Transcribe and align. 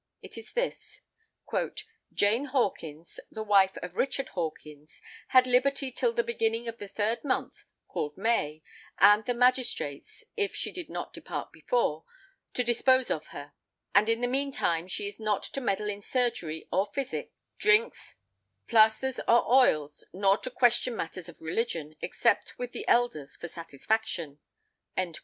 It 0.23 0.35
is 0.35 0.53
this: 0.53 1.03
"Jane 2.11 2.45
Hawkins, 2.45 3.19
the 3.29 3.43
wife 3.43 3.77
of 3.83 3.97
Richard 3.97 4.29
Hawkins, 4.29 4.99
had 5.27 5.45
liberty 5.45 5.91
till 5.91 6.11
the 6.11 6.23
beginning 6.23 6.67
of 6.67 6.79
the 6.79 6.87
third 6.87 7.23
month, 7.23 7.65
called 7.87 8.17
May, 8.17 8.63
and 8.97 9.23
the 9.23 9.35
magistrates 9.35 10.23
(if 10.35 10.55
she 10.55 10.71
did 10.71 10.89
not 10.89 11.13
depart 11.13 11.51
before) 11.51 12.03
to 12.55 12.63
dispose 12.63 13.11
of 13.11 13.27
her: 13.27 13.53
and 13.93 14.09
in 14.09 14.21
the 14.21 14.27
meantime 14.27 14.87
she 14.87 15.05
is 15.05 15.19
not 15.19 15.43
to 15.43 15.61
meddle 15.61 15.87
in 15.87 16.01
surgery 16.01 16.67
or 16.71 16.87
phisick, 16.91 17.29
drinks, 17.59 18.15
plaisters 18.67 19.19
or 19.27 19.45
oyles, 19.45 20.03
nor 20.11 20.35
to 20.39 20.49
question 20.49 20.95
matters 20.95 21.29
of 21.29 21.39
religion, 21.41 21.95
except 22.01 22.57
with 22.57 22.71
the 22.71 22.87
elders 22.87 23.35
for 23.35 23.47
satisfaction." 23.47 24.39